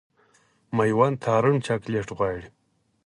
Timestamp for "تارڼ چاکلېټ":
1.23-2.07